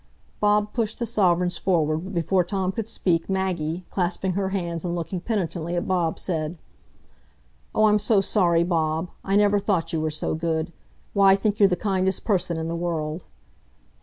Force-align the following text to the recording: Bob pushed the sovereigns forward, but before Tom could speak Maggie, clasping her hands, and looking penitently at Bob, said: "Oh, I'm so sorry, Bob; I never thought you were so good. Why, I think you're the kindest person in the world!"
Bob 0.39 0.73
pushed 0.73 0.97
the 0.97 1.05
sovereigns 1.05 1.59
forward, 1.59 1.99
but 1.99 2.15
before 2.15 2.43
Tom 2.43 2.71
could 2.71 2.89
speak 2.89 3.29
Maggie, 3.29 3.85
clasping 3.91 4.33
her 4.33 4.49
hands, 4.49 4.83
and 4.83 4.95
looking 4.95 5.21
penitently 5.21 5.75
at 5.75 5.87
Bob, 5.87 6.17
said: 6.17 6.57
"Oh, 7.75 7.83
I'm 7.83 7.99
so 7.99 8.19
sorry, 8.19 8.63
Bob; 8.63 9.09
I 9.23 9.35
never 9.35 9.59
thought 9.59 9.93
you 9.93 10.01
were 10.01 10.09
so 10.09 10.33
good. 10.33 10.73
Why, 11.13 11.33
I 11.33 11.35
think 11.35 11.59
you're 11.59 11.69
the 11.69 11.75
kindest 11.75 12.25
person 12.25 12.57
in 12.57 12.67
the 12.67 12.75
world!" 12.75 13.25